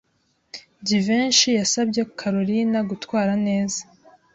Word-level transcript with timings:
Jivency 0.85 1.49
yasabye 1.59 2.01
Kalorina 2.19 2.79
gutwara 2.89 3.33
neza. 3.47 3.81